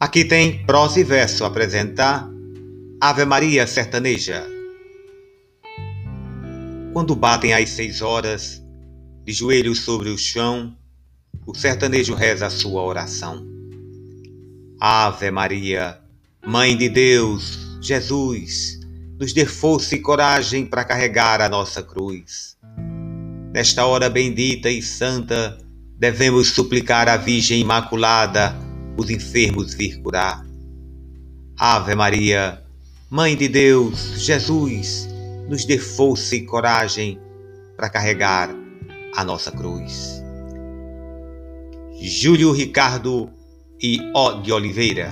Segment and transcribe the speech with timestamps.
[0.00, 2.26] Aqui tem prosa e verso apresentar
[2.98, 4.46] Ave Maria Sertaneja.
[6.94, 8.62] Quando batem as seis horas,
[9.26, 10.74] de joelhos sobre o chão,
[11.46, 13.46] o sertanejo reza a sua oração.
[14.80, 15.98] Ave Maria,
[16.46, 18.80] Mãe de Deus, Jesus,
[19.18, 22.56] nos dê força e coragem para carregar a nossa cruz.
[23.52, 25.58] Nesta hora bendita e santa,
[25.98, 30.44] devemos suplicar à Virgem Imaculada os enfermos vir curar.
[31.58, 32.62] Ave Maria,
[33.10, 35.08] Mãe de Deus, Jesus,
[35.48, 37.18] nos dê força e coragem
[37.76, 38.54] para carregar
[39.16, 40.22] a nossa cruz.
[42.00, 43.28] Júlio Ricardo
[43.82, 45.10] e O de Oliveira